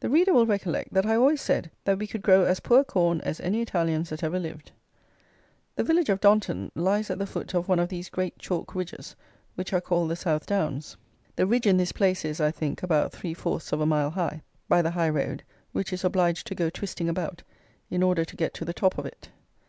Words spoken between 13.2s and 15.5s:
fourths of a mile high, by the high road,